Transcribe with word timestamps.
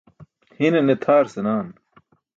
Hine 0.57 0.79
ne 0.87 0.95
tʰaar 1.03 1.25
senaan. 1.33 1.67